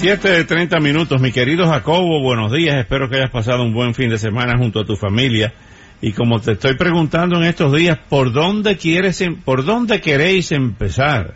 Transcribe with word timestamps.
7 0.00 0.30
de 0.30 0.44
30 0.46 0.80
minutos, 0.80 1.20
mi 1.20 1.30
querido 1.30 1.66
Jacobo, 1.66 2.22
buenos 2.22 2.50
días, 2.50 2.74
espero 2.76 3.10
que 3.10 3.16
hayas 3.16 3.28
pasado 3.28 3.62
un 3.64 3.74
buen 3.74 3.92
fin 3.92 4.08
de 4.08 4.16
semana 4.16 4.56
junto 4.56 4.80
a 4.80 4.86
tu 4.86 4.96
familia. 4.96 5.52
Y 6.00 6.12
como 6.12 6.40
te 6.40 6.52
estoy 6.52 6.74
preguntando 6.74 7.36
en 7.36 7.44
estos 7.44 7.70
días, 7.76 7.98
¿por 8.08 8.32
dónde 8.32 8.78
quieres, 8.78 9.20
em-, 9.20 9.36
por 9.42 9.62
dónde 9.62 10.00
queréis 10.00 10.52
empezar? 10.52 11.34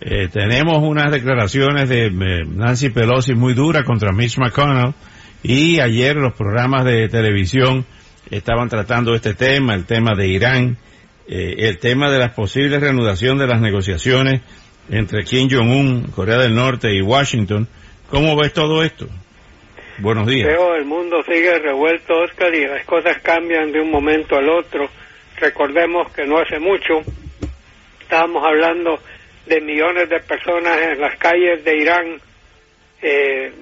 Eh, 0.00 0.28
tenemos 0.32 0.78
unas 0.78 1.12
declaraciones 1.12 1.90
de 1.90 2.06
eh, 2.06 2.10
Nancy 2.46 2.88
Pelosi 2.88 3.34
muy 3.34 3.52
duras 3.52 3.84
contra 3.84 4.10
Mitch 4.10 4.38
McConnell 4.38 4.94
y 5.42 5.78
ayer 5.80 6.16
los 6.16 6.32
programas 6.32 6.86
de 6.86 7.10
televisión 7.10 7.84
estaban 8.30 8.70
tratando 8.70 9.14
este 9.14 9.34
tema, 9.34 9.74
el 9.74 9.84
tema 9.84 10.14
de 10.16 10.28
Irán, 10.28 10.78
eh, 11.28 11.56
el 11.58 11.76
tema 11.76 12.10
de 12.10 12.18
la 12.18 12.32
posible 12.32 12.80
reanudación 12.80 13.36
de 13.36 13.48
las 13.48 13.60
negociaciones 13.60 14.40
entre 14.88 15.24
Kim 15.24 15.50
Jong-un, 15.50 16.04
Corea 16.04 16.38
del 16.38 16.54
Norte 16.54 16.96
y 16.96 17.02
Washington 17.02 17.68
¿Cómo 18.10 18.36
ves 18.36 18.52
todo 18.54 18.82
esto? 18.82 19.06
Buenos 19.98 20.26
días. 20.26 20.46
Veo 20.46 20.74
el 20.76 20.86
mundo 20.86 21.22
sigue 21.24 21.58
revuelto, 21.58 22.14
Oscar, 22.20 22.54
y 22.54 22.66
las 22.66 22.84
cosas 22.86 23.18
cambian 23.22 23.70
de 23.70 23.80
un 23.80 23.90
momento 23.90 24.36
al 24.36 24.48
otro. 24.48 24.88
Recordemos 25.36 26.10
que 26.12 26.24
no 26.24 26.38
hace 26.38 26.58
mucho 26.58 27.00
estábamos 28.00 28.42
hablando 28.42 28.98
de 29.44 29.60
millones 29.60 30.08
de 30.08 30.20
personas 30.20 30.78
en 30.78 30.98
las 30.98 31.18
calles 31.18 31.62
de 31.62 31.76
Irán 31.76 32.20
eh, 33.02 33.52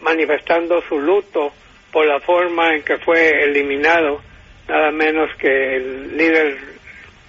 manifestando 0.00 0.80
su 0.88 0.98
luto 0.98 1.52
por 1.92 2.06
la 2.06 2.18
forma 2.20 2.74
en 2.74 2.82
que 2.82 2.96
fue 2.96 3.44
eliminado 3.44 4.22
nada 4.66 4.90
menos 4.90 5.28
que 5.38 5.76
el 5.76 6.16
líder 6.16 6.56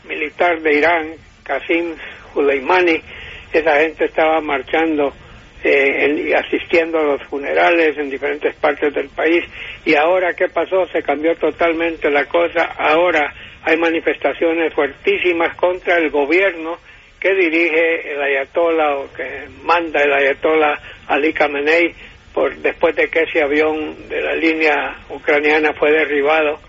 militar 0.08 0.61
de 0.61 0.78
Irán, 0.78 1.11
Qasim 1.44 1.95
Soleimani. 2.34 3.02
Esa 3.52 3.81
gente 3.81 4.06
estaba 4.06 4.39
marchando 4.39 5.14
eh, 5.64 6.33
asistiendo 6.36 7.00
a 7.00 7.03
los 7.03 7.23
funerales 7.23 7.97
en 7.97 8.09
diferentes 8.09 8.53
partes 8.56 8.94
del 8.94 9.09
país. 9.09 9.44
Y 9.86 9.95
ahora, 9.95 10.33
¿qué 10.33 10.50
pasó? 10.50 10.86
Se 10.88 11.02
cambió 11.02 11.36
totalmente 11.36 12.09
la 12.09 12.25
cosa. 12.25 12.64
Ahora 12.78 13.33
hay 13.64 13.78
manifestaciones 13.78 14.73
fuertísimas 14.73 15.56
contra 15.56 15.97
el 15.97 16.09
gobierno 16.09 16.78
que 17.19 17.34
dirige 17.34 18.14
el 18.14 18.22
ayatollah 18.22 18.97
o 18.97 19.14
que 19.14 19.47
manda 19.64 20.02
el 20.02 20.11
ayatollah 20.11 20.78
Ali 21.08 21.31
Khamenei 21.31 21.95
por, 22.34 22.53
después 22.58 22.95
de 22.95 23.08
que 23.08 23.22
ese 23.22 23.41
avión 23.41 24.09
de 24.09 24.22
la 24.22 24.36
línea 24.36 24.97
ucraniana 25.09 25.72
fue 25.73 25.91
derribado. 25.91 26.59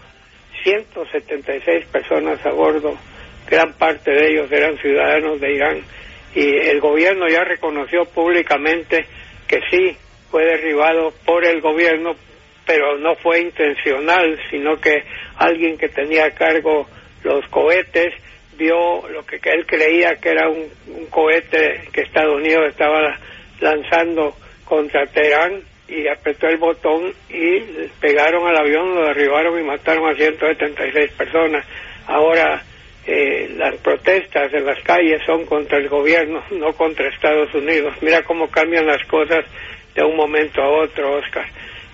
176 0.63 1.87
personas 1.87 2.45
a 2.47 2.51
bordo, 2.51 2.97
gran 3.51 3.73
parte 3.75 4.11
de 4.11 4.31
ellos 4.31 4.51
eran 4.51 4.79
ciudadanos 4.79 5.41
de 5.41 5.53
Irán 5.53 5.83
y 6.35 6.69
el 6.69 6.81
gobierno 6.81 7.29
ya 7.29 7.45
reconoció 7.45 8.05
públicamente 8.07 9.07
que 9.47 9.61
sí 9.71 9.97
fue 10.31 10.45
derribado 10.45 11.13
por 11.25 11.47
el 11.47 11.61
gobierno, 11.61 12.17
pero 12.67 12.99
no 12.99 13.15
fue 13.17 13.41
intencional, 13.41 14.39
sino 14.51 14.81
que 14.81 15.05
alguien 15.37 15.79
que 15.79 15.89
tenía 15.89 16.27
a 16.27 16.35
cargo 16.35 16.89
los 17.23 17.47
cohetes 17.49 18.13
vio 18.57 19.09
lo 19.09 19.25
que, 19.25 19.39
él 19.45 19.67
creía 19.67 20.17
que 20.17 20.31
era 20.31 20.49
un, 20.49 20.69
cohete 21.11 21.89
que 21.93 22.03
Estados 22.03 22.37
Unidos 22.37 22.71
estaba 22.71 23.19
lanzando 23.61 24.35
contra 24.65 25.07
Teherán 25.07 25.63
y 25.89 26.09
apretó 26.09 26.49
el 26.49 26.57
botón 26.57 27.13
y 27.29 27.61
pegaron 28.01 28.47
al 28.47 28.57
avión, 28.57 28.95
lo 28.95 29.07
derribaron 29.07 29.61
y 29.61 29.63
mataron 29.63 30.11
a 30.11 30.17
176 30.17 31.13
personas. 31.13 31.67
Ahora 32.07 32.63
eh, 33.07 33.51
las 33.57 33.77
protestas 33.77 34.53
en 34.55 34.65
las 34.65 34.83
calles 34.83 35.21
son 35.27 35.45
contra 35.45 35.79
el 35.79 35.89
gobierno, 35.89 36.43
no 36.53 36.73
contra 36.73 37.09
Estados 37.09 37.55
Unidos. 37.55 37.95
Mira 38.01 38.23
cómo 38.23 38.51
cambian 38.51 38.87
las 38.87 39.05
cosas 39.07 39.45
de 39.95 40.03
un 40.03 40.17
momento 40.17 40.63
a 40.63 40.69
otro, 40.69 41.19
Oscar. 41.19 41.47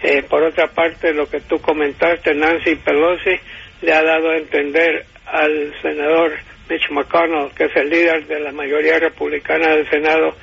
Eh, 0.02 0.22
por 0.22 0.42
otra 0.42 0.68
parte, 0.68 1.12
lo 1.12 1.28
que 1.28 1.40
tú 1.40 1.60
comentaste, 1.60 2.34
Nancy 2.34 2.76
Pelosi 2.76 3.38
le 3.82 3.92
ha 3.92 4.02
dado 4.02 4.30
a 4.30 4.36
entender 4.38 5.04
al 5.26 5.74
senador 5.82 6.32
Mitch 6.68 6.90
McConnell, 6.90 7.50
que 7.54 7.64
es 7.64 7.76
el 7.76 7.90
líder 7.90 8.26
de 8.26 8.40
la 8.40 8.52
mayoría 8.52 8.98
republicana 8.98 9.74
del 9.74 9.88
Senado, 9.90 10.34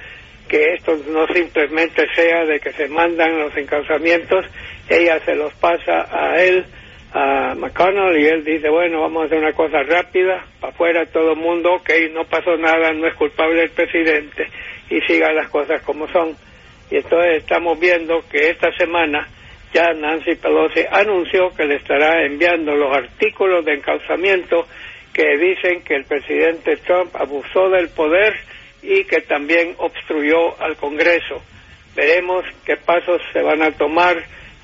que 0.48 0.74
esto 0.76 0.98
no 1.10 1.26
simplemente 1.28 2.06
sea 2.14 2.46
de 2.46 2.60
que 2.60 2.72
se 2.74 2.88
mandan 2.88 3.40
los 3.40 3.56
encauzamientos, 3.58 4.46
ella 4.90 5.20
se 5.26 5.36
los 5.36 5.54
pasa 5.56 6.08
a 6.12 6.42
él 6.42 6.66
a 7.14 7.56
McConnell 7.56 8.20
y 8.20 8.26
él 8.28 8.44
dice, 8.44 8.70
bueno, 8.70 9.02
vamos 9.02 9.24
a 9.24 9.26
hacer 9.26 9.38
una 9.40 9.54
cosa 9.54 9.82
rápida, 9.84 10.46
para 10.60 10.74
afuera 10.74 11.06
todo 11.06 11.32
el 11.32 11.40
mundo, 11.40 11.76
ok, 11.76 11.90
no 12.14 12.26
pasó 12.26 12.58
nada, 12.58 12.92
no 12.94 13.08
es 13.08 13.16
culpable 13.16 13.64
el 13.64 13.72
presidente 13.72 14.48
y 14.90 15.00
sigan 15.02 15.36
las 15.36 15.50
cosas 15.50 15.82
como 15.84 16.08
son. 16.10 16.36
Y 16.90 16.98
entonces 16.98 17.38
estamos 17.38 17.80
viendo 17.80 18.20
que 18.30 18.50
esta 18.50 18.72
semana 18.78 19.28
ya 19.74 19.92
Nancy 19.94 20.36
Pelosi 20.36 20.82
anunció 20.92 21.50
que 21.56 21.66
le 21.66 21.76
estará 21.76 22.26
enviando 22.26 22.74
los 22.76 22.96
artículos 22.96 23.66
de 23.66 23.74
encauzamiento 23.74 24.66
que 25.14 25.38
dicen 25.38 25.84
que 25.84 25.96
el 25.96 26.06
presidente 26.06 26.78
Trump 26.78 27.16
abusó 27.16 27.70
del 27.70 27.90
poder 27.90 28.34
y 28.82 29.04
que 29.06 29.22
también 29.22 29.74
obstruyó 29.78 30.60
al 30.62 30.78
Congreso. 30.78 31.42
Veremos 31.96 32.46
qué 32.66 32.78
pasos 32.78 33.22
se 33.34 33.42
van 33.42 33.62
a 33.64 33.72
tomar 33.72 34.16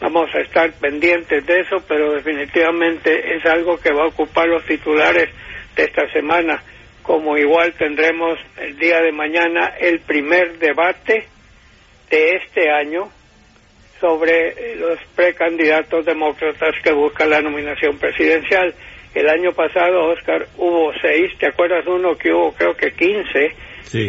Vamos 0.04 0.36
a 0.36 0.42
estar 0.42 0.70
pendientes 0.82 1.46
de 1.46 1.62
eso, 1.62 1.78
pero 1.88 2.12
definitivamente 2.12 3.38
es 3.38 3.46
algo 3.46 3.78
que 3.78 3.94
va 3.94 4.04
a 4.04 4.08
ocupar 4.08 4.50
los 4.50 4.66
titulares 4.66 5.30
de 5.78 5.84
esta 5.86 6.12
semana, 6.12 6.62
como 7.04 7.38
igual 7.38 7.72
tendremos 7.78 8.38
el 8.58 8.78
día 8.78 9.00
de 9.00 9.14
mañana 9.14 9.68
el 9.80 10.02
primer 10.02 10.60
debate 10.60 11.26
de 12.10 12.32
este 12.32 12.70
año 12.70 13.08
sobre 14.02 14.76
los 14.76 15.00
precandidatos 15.16 16.06
demócratas 16.06 16.76
que 16.84 16.92
buscan 16.92 17.30
la 17.30 17.42
nominación 17.42 17.98
presidencial. 17.98 18.76
El 19.16 19.30
año 19.30 19.54
pasado, 19.54 20.10
Oscar, 20.10 20.48
hubo 20.58 20.92
seis, 21.02 21.32
¿te 21.40 21.48
acuerdas 21.48 21.88
uno 21.88 22.18
que 22.18 22.34
hubo 22.34 22.52
creo 22.52 22.76
que 22.76 22.92
quince? 22.92 23.56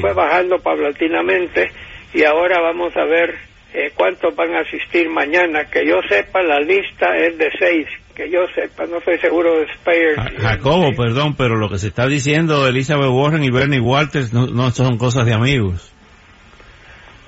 Fue 0.00 0.12
bajando 0.12 0.58
paulatinamente 0.58 1.70
y 2.12 2.24
ahora 2.24 2.60
vamos 2.60 2.96
a 2.96 3.04
ver 3.04 3.53
eh, 3.74 3.90
cuántos 3.92 4.36
van 4.36 4.54
a 4.54 4.60
asistir 4.60 5.10
mañana. 5.10 5.64
Que 5.64 5.84
yo 5.84 5.96
sepa, 6.08 6.42
la 6.42 6.60
lista 6.60 7.16
es 7.16 7.36
de 7.36 7.50
seis. 7.58 7.88
Que 8.14 8.30
yo 8.30 8.46
sepa, 8.54 8.86
no 8.86 8.98
estoy 8.98 9.18
seguro 9.18 9.58
de 9.58 9.66
Speyer. 9.74 10.14
Jacobo, 10.38 10.92
perdón, 10.96 11.34
pero 11.36 11.56
lo 11.56 11.68
que 11.68 11.78
se 11.78 11.88
está 11.88 12.06
diciendo 12.06 12.68
Elizabeth 12.68 13.10
Warren 13.10 13.42
y 13.42 13.50
Bernie 13.50 13.80
Walters 13.80 14.32
no, 14.32 14.70
son 14.70 14.96
cosas 14.96 15.26
de 15.26 15.34
amigos. 15.34 15.92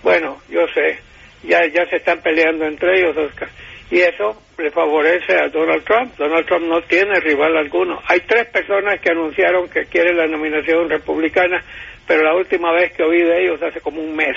Bueno, 0.05 0.39
yo 0.49 0.61
sé. 0.73 1.01
Ya, 1.43 1.67
ya 1.67 1.85
se 1.91 1.97
están 1.97 2.21
peleando 2.21 2.65
entre 2.65 3.01
ellos, 3.01 3.17
Oscar. 3.17 3.49
Y 3.91 3.99
eso 3.99 4.41
le 4.59 4.71
favorece 4.71 5.35
a 5.35 5.49
Donald 5.49 5.85
Trump. 5.85 6.17
Donald 6.17 6.47
Trump 6.47 6.67
no 6.67 6.81
tiene 6.83 7.19
rival 7.19 7.57
alguno. 7.57 8.01
Hay 8.07 8.21
tres 8.21 8.47
personas 8.47 9.01
que 9.01 9.11
anunciaron 9.11 9.69
que 9.69 9.87
quieren 9.87 10.17
la 10.17 10.29
nominación 10.29 10.89
republicana, 10.89 11.61
pero 12.07 12.23
la 12.23 12.35
última 12.37 12.71
vez 12.73 12.93
que 12.93 13.03
oí 13.03 13.23
de 13.23 13.43
ellos 13.43 13.61
hace 13.61 13.81
como 13.81 14.01
un 14.01 14.15
mes. 14.15 14.37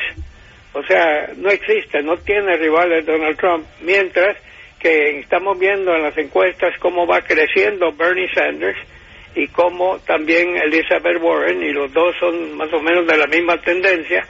O 0.74 0.84
sea, 0.84 1.32
no 1.38 1.50
existe, 1.50 2.02
no 2.04 2.18
tiene 2.18 2.58
rivales 2.58 3.06
Donald 3.06 3.38
Trump, 3.38 3.66
mientras 3.82 4.38
que 4.80 5.20
estamos 5.20 5.58
viendo 5.60 5.94
en 5.96 6.04
las 6.04 6.18
encuestas 6.18 6.78
cómo 6.80 7.06
va 7.06 7.22
creciendo 7.22 7.92
Bernie 7.92 8.30
Sanders 8.34 8.78
y 9.36 9.48
cómo 9.48 10.00
también 10.00 10.56
Elizabeth 10.58 11.22
Warren, 11.22 11.62
y 11.64 11.72
los 11.72 11.92
dos 11.92 12.16
son 12.20 12.56
más 12.56 12.72
o 12.74 12.80
menos 12.80 13.06
de 13.08 13.18
la 13.18 13.28
misma 13.28 13.58
tendencia, 13.62 14.26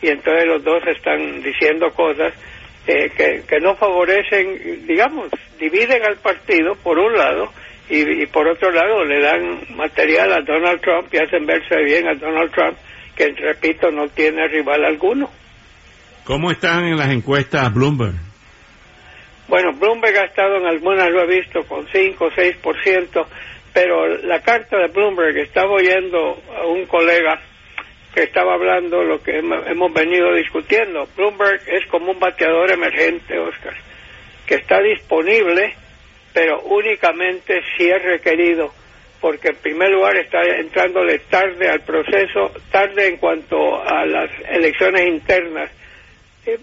y 0.00 0.08
entonces 0.08 0.46
los 0.46 0.64
dos 0.64 0.82
están 0.86 1.42
diciendo 1.42 1.90
cosas 1.90 2.34
eh, 2.86 3.10
que, 3.16 3.42
que 3.46 3.60
no 3.60 3.76
favorecen, 3.76 4.86
digamos, 4.86 5.28
dividen 5.58 6.04
al 6.04 6.16
partido 6.16 6.74
por 6.82 6.98
un 6.98 7.12
lado, 7.12 7.52
y, 7.88 8.22
y, 8.22 8.26
por 8.26 8.48
otro 8.48 8.70
lado 8.70 9.04
le 9.04 9.20
dan 9.20 9.60
material 9.76 10.32
a 10.32 10.40
Donald 10.40 10.80
Trump 10.80 11.12
y 11.12 11.18
hacen 11.18 11.44
verse 11.44 11.76
bien 11.84 12.08
a 12.08 12.14
Donald 12.14 12.50
Trump, 12.52 12.76
que 13.14 13.28
repito, 13.28 13.90
no 13.90 14.08
tiene 14.08 14.48
rival 14.48 14.84
alguno. 14.84 15.30
¿Cómo 16.24 16.52
están 16.52 16.84
en 16.84 16.96
las 16.96 17.10
encuestas 17.10 17.74
Bloomberg? 17.74 18.14
Bueno, 19.48 19.72
Bloomberg 19.72 20.16
ha 20.18 20.24
estado 20.24 20.56
en 20.56 20.66
algunas, 20.66 21.10
lo 21.10 21.22
he 21.22 21.40
visto, 21.40 21.64
con 21.64 21.86
5 21.88 22.24
o 22.24 22.30
6%, 22.30 23.26
pero 23.72 24.06
la 24.18 24.40
carta 24.40 24.78
de 24.78 24.86
Bloomberg, 24.86 25.36
estaba 25.38 25.72
oyendo 25.72 26.40
a 26.56 26.66
un 26.66 26.86
colega 26.86 27.40
que 28.14 28.22
estaba 28.22 28.54
hablando 28.54 29.02
lo 29.02 29.20
que 29.20 29.38
hemos 29.38 29.92
venido 29.92 30.32
discutiendo. 30.34 31.08
Bloomberg 31.16 31.60
es 31.66 31.86
como 31.88 32.12
un 32.12 32.20
bateador 32.20 32.70
emergente, 32.70 33.38
Oscar, 33.38 33.74
que 34.46 34.54
está 34.54 34.80
disponible, 34.80 35.74
pero 36.32 36.60
únicamente 36.62 37.62
si 37.76 37.90
es 37.90 38.00
requerido, 38.00 38.72
porque 39.20 39.48
en 39.48 39.56
primer 39.56 39.90
lugar 39.90 40.16
está 40.16 40.40
entrándole 40.42 41.18
tarde 41.30 41.68
al 41.68 41.80
proceso, 41.80 42.52
tarde 42.70 43.08
en 43.08 43.16
cuanto 43.16 43.82
a 43.82 44.06
las 44.06 44.30
elecciones 44.48 45.08
internas. 45.08 45.70
Eh, 46.44 46.58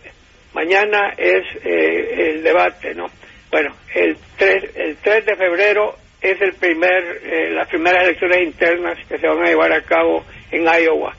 mañana 0.54 1.14
es 1.18 1.46
eh, 1.64 2.32
el 2.32 2.44
debate, 2.44 2.94
¿no? 2.94 3.08
Bueno, 3.52 3.76
el 3.96 4.18
3, 4.38 4.76
el 4.76 4.98
3 4.98 5.26
de 5.26 5.36
febrero 5.36 5.96
es 6.22 6.40
el 6.42 6.54
primer, 6.54 7.22
eh, 7.24 7.50
las 7.52 7.68
primeras 7.70 8.04
elecciones 8.04 8.44
internas 8.44 8.98
que 9.08 9.18
se 9.18 9.28
van 9.28 9.44
a 9.44 9.48
llevar 9.50 9.72
a 9.72 9.82
cabo 9.82 10.26
en 10.52 10.64
Iowa, 10.64 11.16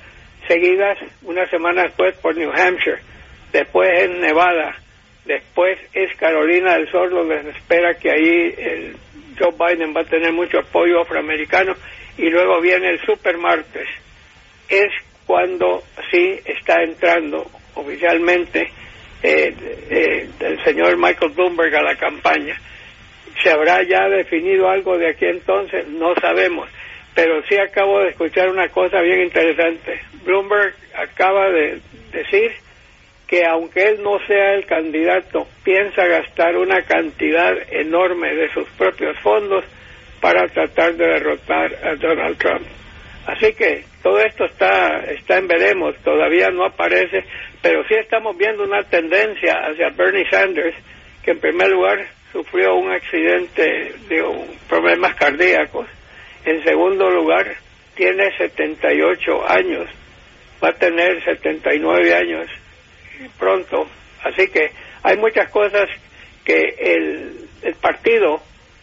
seguidas 0.47 0.99
una 1.23 1.49
semana 1.49 1.85
después 1.85 2.17
por 2.19 2.37
New 2.37 2.51
Hampshire, 2.53 2.99
después 3.53 3.89
en 3.99 4.21
Nevada, 4.21 4.77
después 5.25 5.79
es 5.95 6.15
Carolina 6.17 6.75
del 6.75 6.91
Sur, 6.91 7.11
donde 7.11 7.43
se 7.43 7.51
espera 7.51 7.95
que 7.95 8.11
ahí 8.11 8.55
el 8.59 8.97
Joe 9.39 9.53
Biden 9.53 9.95
va 9.97 10.03
a 10.03 10.05
tener 10.05 10.33
mucho 10.33 10.59
apoyo 10.59 11.01
afroamericano, 11.01 11.75
y 12.19 12.29
luego 12.29 12.61
viene 12.61 12.91
el 12.91 13.01
super 13.01 13.39
martes. 13.39 13.89
Es 14.69 14.93
cuando 15.27 15.83
sí 16.11 16.39
está 16.45 16.83
entrando 16.83 17.51
oficialmente 17.75 18.71
eh, 19.23 19.55
eh, 19.91 20.29
el 20.41 20.65
señor 20.65 20.97
Michael 20.97 21.33
Bloomberg 21.33 21.75
a 21.75 21.83
la 21.83 21.97
campaña. 21.97 22.57
¿Se 23.43 23.51
habrá 23.51 23.83
ya 23.83 24.09
definido 24.09 24.69
algo 24.69 24.99
de 24.99 25.11
aquí 25.11 25.27
entonces? 25.27 25.87
No 25.89 26.15
sabemos. 26.21 26.69
Pero 27.15 27.43
sí 27.49 27.57
acabo 27.57 28.01
de 28.01 28.11
escuchar 28.11 28.49
una 28.51 28.69
cosa 28.69 29.01
bien 29.01 29.23
interesante. 29.23 30.01
Bloomberg 30.25 30.75
acaba 30.95 31.51
de 31.51 31.81
decir 32.13 32.53
que 33.27 33.45
aunque 33.47 33.89
él 33.89 34.03
no 34.03 34.19
sea 34.27 34.55
el 34.55 34.67
candidato, 34.67 35.47
piensa 35.63 36.05
gastar 36.05 36.57
una 36.57 36.83
cantidad 36.83 37.53
enorme 37.71 38.35
de 38.35 38.51
sus 38.53 38.69
propios 38.71 39.17
fondos 39.21 39.65
para 40.21 40.49
tratar 40.49 40.95
de 40.95 41.07
derrotar 41.07 41.73
a 41.85 41.95
Donald 41.95 42.37
Trump. 42.39 42.67
Así 43.27 43.53
que 43.53 43.85
todo 44.03 44.19
esto 44.21 44.45
está, 44.47 45.05
está 45.05 45.39
en 45.39 45.47
veremos, 45.47 45.95
todavía 46.03 46.51
no 46.51 46.65
aparece, 46.65 47.25
pero 47.63 47.85
sí 47.87 47.95
estamos 47.95 48.37
viendo 48.37 48.65
una 48.65 48.83
tendencia 48.85 49.55
hacia 49.67 49.91
Bernie 49.91 50.29
Sanders, 50.31 50.77
que 51.23 51.33
en 51.33 51.41
primer 51.41 51.69
lugar 51.69 52.07
sufrió 52.33 52.77
un 52.77 52.91
accidente 52.91 53.95
de 54.09 54.25
problemas 54.69 55.15
cardíacos, 55.17 55.87
en 56.45 56.63
segundo 56.65 57.11
lugar 57.11 57.47
tiene 57.95 58.35
78 58.39 59.51
años, 59.51 59.89
va 60.63 60.69
a 60.71 60.75
tener 60.75 61.23
79 61.23 62.15
años 62.15 62.49
pronto, 63.39 63.87
así 64.25 64.49
que 64.49 64.71
hay 65.03 65.17
muchas 65.19 65.51
cosas 65.51 65.91
que 66.45 66.75
el, 66.79 67.49
el 67.63 67.75
partido 67.75 68.41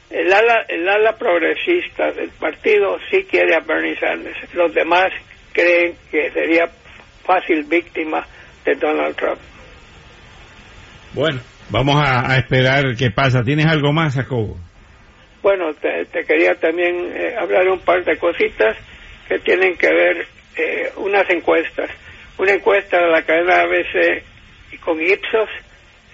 el 0.10 0.32
ala, 0.32 0.66
el 0.70 0.88
ala 0.88 1.18
progresista 1.18 2.12
del 2.12 2.30
partido 2.30 2.98
sí 3.12 3.26
quiere 3.30 3.56
a 3.56 3.60
Bernie 3.60 3.98
Sanders. 4.00 4.54
Los 4.54 4.74
demás 4.74 5.12
creen 5.54 5.96
que 6.10 6.32
sería 6.32 6.70
fácil 7.26 7.64
víctima 7.64 8.26
de 8.64 8.76
Donald 8.76 9.16
Trump. 9.16 9.40
Bueno, 11.14 11.40
vamos 11.70 11.96
a, 12.02 12.38
esperar 12.38 12.96
qué 12.98 13.12
pasa. 13.12 13.44
¿Tienes 13.44 13.66
algo 13.66 13.92
más, 13.92 14.16
Jacobo? 14.16 14.58
Bueno, 15.42 15.74
te, 15.74 16.06
quería 16.26 16.56
también 16.56 17.12
eh, 17.14 17.36
hablar 17.38 17.68
un 17.68 17.80
par 17.80 18.04
de 18.04 18.18
cositas 18.18 18.78
que 19.28 19.40
tienen 19.40 19.76
que 19.78 19.92
ver 19.92 20.28
eh, 20.56 20.92
unas 20.98 21.30
encuestas. 21.30 21.90
Una 22.38 22.54
encuesta 22.54 22.98
de 22.98 23.12
la 23.12 23.24
cadena 23.24 23.62
ABC 23.62 24.24
con 24.82 25.02
Ipsos 25.02 25.50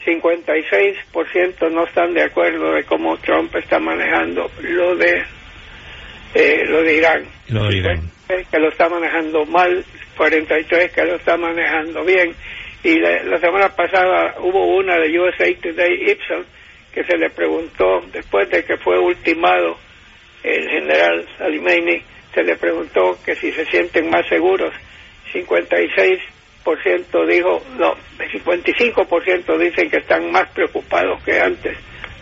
56% 0.06 1.72
no 1.72 1.86
están 1.86 2.14
de 2.14 2.24
acuerdo 2.24 2.74
de 2.74 2.84
cómo 2.84 3.18
Trump 3.18 3.56
está 3.56 3.80
manejando 3.80 4.50
lo 4.62 4.96
de 4.96 5.24
eh, 6.34 6.66
lo 6.68 6.82
de 6.82 6.98
Irán. 6.98 7.26
Lo 7.50 7.68
de 7.68 7.78
Irán. 7.78 8.02
Que 8.28 8.60
lo 8.60 8.70
está 8.70 8.90
manejando 8.90 9.46
mal, 9.46 9.86
43 10.18 10.92
que 10.92 11.06
lo 11.06 11.16
está 11.16 11.38
manejando 11.38 12.04
bien. 12.04 12.34
Y 12.84 13.00
la, 13.00 13.40
semana 13.40 13.70
pasada 13.70 14.36
hubo 14.40 14.76
una 14.76 14.98
de 14.98 15.18
USA 15.20 15.46
Today 15.62 16.12
Ipsos 16.12 16.46
que 16.94 17.04
se 17.04 17.18
le 17.18 17.30
preguntó, 17.30 18.02
después 18.12 18.50
de 18.50 18.64
que 18.66 18.78
fue 18.78 19.00
ultimado 19.00 19.78
el 20.44 20.70
general 20.70 21.26
Salimani, 21.38 22.02
se 22.34 22.44
le 22.44 22.56
preguntó 22.56 23.18
que 23.26 23.36
si 23.36 23.52
se 23.52 23.66
sienten 23.66 24.10
más 24.10 24.28
seguros. 24.28 24.74
56 25.32 26.20
ciento 26.82 27.26
dijo, 27.26 27.62
no, 27.78 27.96
el 28.20 28.32
55% 28.32 29.58
dicen 29.58 29.90
que 29.90 29.98
están 29.98 30.32
más 30.32 30.50
preocupados 30.50 31.22
que 31.24 31.40
antes, 31.40 31.78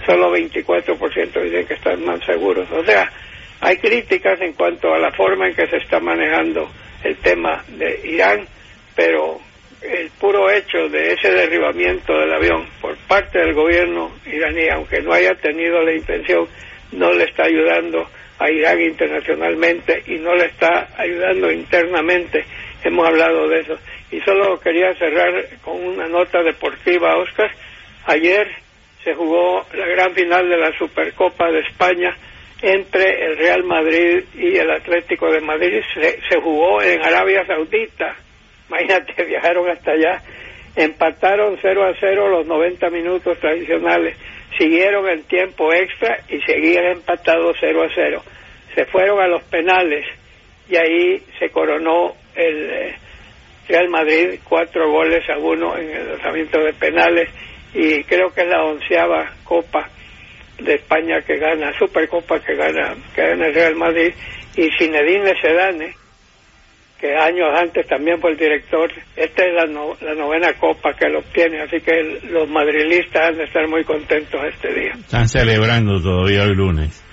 solo 0.05 0.35
24% 0.35 1.43
dicen 1.43 1.67
que 1.67 1.73
están 1.75 2.03
más 2.03 2.23
seguros. 2.25 2.69
O 2.71 2.83
sea, 2.83 3.11
hay 3.59 3.77
críticas 3.77 4.41
en 4.41 4.53
cuanto 4.53 4.93
a 4.93 4.99
la 4.99 5.11
forma 5.11 5.47
en 5.47 5.55
que 5.55 5.67
se 5.67 5.77
está 5.77 5.99
manejando 5.99 6.69
el 7.03 7.15
tema 7.17 7.63
de 7.67 7.99
Irán, 8.03 8.47
pero 8.95 9.39
el 9.81 10.09
puro 10.19 10.49
hecho 10.49 10.89
de 10.89 11.13
ese 11.13 11.31
derribamiento 11.31 12.13
del 12.13 12.33
avión 12.33 12.67
por 12.79 12.95
parte 13.07 13.39
del 13.39 13.53
gobierno 13.53 14.11
iraní, 14.25 14.69
aunque 14.69 15.01
no 15.01 15.13
haya 15.13 15.33
tenido 15.35 15.81
la 15.81 15.93
intención, 15.93 16.47
no 16.91 17.11
le 17.13 17.25
está 17.25 17.43
ayudando 17.43 18.07
a 18.37 18.49
Irán 18.49 18.81
internacionalmente 18.81 20.03
y 20.07 20.17
no 20.17 20.35
le 20.35 20.45
está 20.45 20.89
ayudando 20.97 21.51
internamente. 21.51 22.43
Hemos 22.83 23.07
hablado 23.07 23.47
de 23.47 23.59
eso. 23.59 23.77
Y 24.11 24.19
solo 24.21 24.59
quería 24.59 24.93
cerrar 24.95 25.45
con 25.63 25.75
una 25.83 26.07
nota 26.07 26.41
deportiva, 26.43 27.17
Oscar. 27.17 27.51
Ayer 28.05 28.47
se 29.03 29.13
jugó 29.13 29.65
la 29.73 29.85
gran 29.87 30.13
final 30.13 30.49
de 30.49 30.57
la 30.57 30.77
Supercopa 30.77 31.51
de 31.51 31.59
España 31.59 32.15
entre 32.61 33.25
el 33.25 33.37
Real 33.37 33.63
Madrid 33.63 34.23
y 34.35 34.57
el 34.57 34.69
Atlético 34.69 35.31
de 35.31 35.41
Madrid. 35.41 35.81
Se, 36.29 36.41
jugó 36.41 36.81
en 36.81 37.03
Arabia 37.03 37.45
Saudita. 37.45 38.15
Imagínate, 38.69 39.23
viajaron 39.25 39.69
hasta 39.69 39.91
allá. 39.91 40.21
Empataron 40.75 41.57
0 41.61 41.83
a 41.83 41.93
0 41.99 42.29
los 42.29 42.45
90 42.47 42.89
minutos 42.89 43.37
tradicionales. 43.39 44.15
Siguieron 44.57 45.07
el 45.07 45.23
tiempo 45.25 45.73
extra 45.73 46.19
y 46.29 46.39
seguían 46.41 46.85
empatados 46.85 47.57
0 47.59 47.83
a 47.83 47.89
0. 47.93 48.23
Se 48.75 48.85
fueron 48.85 49.19
a 49.19 49.27
los 49.27 49.43
penales 49.43 50.05
y 50.69 50.77
ahí 50.77 51.21
se 51.39 51.49
coronó 51.49 52.15
el 52.35 52.69
eh, 52.69 52.95
Real 53.67 53.89
Madrid 53.89 54.39
cuatro 54.43 54.89
goles 54.91 55.23
a 55.29 55.37
uno 55.37 55.77
en 55.77 55.89
el 55.89 56.07
lanzamiento 56.09 56.59
de 56.59 56.73
penales 56.73 57.29
y 57.73 58.03
creo 58.03 58.33
que 58.33 58.41
es 58.41 58.47
la 58.47 58.63
onceava 58.63 59.31
copa 59.43 59.89
de 60.59 60.75
España 60.75 61.21
que 61.21 61.37
gana, 61.37 61.71
Supercopa 61.77 62.39
que 62.39 62.55
gana, 62.55 62.95
que 63.15 63.21
gana 63.21 63.47
el 63.47 63.53
Real 63.53 63.75
Madrid 63.75 64.13
y 64.55 64.69
Zinedine 64.77 65.33
Sedane 65.41 66.01
que 67.01 67.17
años 67.17 67.47
antes 67.59 67.87
también 67.87 68.21
fue 68.21 68.31
el 68.31 68.37
director, 68.37 68.91
esta 69.15 69.43
es 69.43 69.53
la, 69.55 69.65
la 69.65 70.13
novena 70.13 70.53
copa 70.53 70.93
que 70.93 71.09
lo 71.09 71.19
obtiene, 71.19 71.61
así 71.61 71.77
que 71.81 72.19
los 72.29 72.47
madrilistas 72.47 73.29
han 73.29 73.37
de 73.37 73.45
estar 73.45 73.67
muy 73.67 73.83
contentos 73.83 74.39
este 74.53 74.71
día. 74.71 74.91
Están 74.93 75.27
celebrando 75.27 75.99
todavía 75.99 76.43
hoy 76.43 76.53
lunes. 76.53 77.03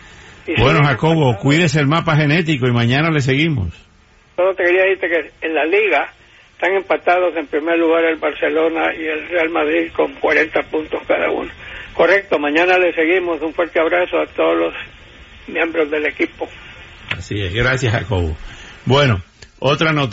bueno, 0.59 0.81
Jacobo, 0.85 1.39
cuídese 1.39 1.81
el 1.81 1.87
mapa 1.87 2.17
genético 2.17 2.69
y 2.69 2.73
mañana 2.73 3.11
le 3.11 3.21
seguimos. 3.21 3.88
Solo 4.39 4.55
te 4.55 4.63
quería 4.63 4.83
decirte 4.83 5.09
que 5.09 5.47
en 5.49 5.53
la 5.53 5.65
liga 5.65 6.13
están 6.53 6.73
empatados 6.73 7.35
en 7.35 7.49
primer 7.49 7.77
lugar 7.77 8.05
el 8.05 8.19
Barcelona 8.19 8.95
y 8.95 9.05
el 9.05 9.29
Real 9.29 9.51
Madrid 9.51 9.91
con 9.93 10.15
40 10.15 10.63
puntos 10.71 11.03
cada 11.09 11.29
uno. 11.29 11.51
Correcto, 11.93 12.39
mañana 12.39 12.79
le 12.79 12.93
seguimos. 12.93 13.43
Un 13.43 13.53
fuerte 13.53 13.81
abrazo 13.81 14.21
a 14.21 14.27
todos 14.27 14.57
los 14.57 14.75
miembros 15.49 15.91
del 15.91 16.07
equipo. 16.07 16.49
Así 17.17 17.43
es, 17.43 17.53
gracias 17.53 17.93
Jacobo. 17.93 18.37
Bueno, 18.85 19.21
otra 19.59 19.93
noticia. 19.93 20.07